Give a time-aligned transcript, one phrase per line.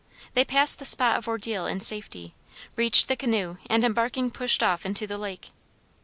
[0.33, 2.33] They passed the spot of ordeal in safety,
[2.75, 5.51] reached the canoe and embarking pushed off into the lake.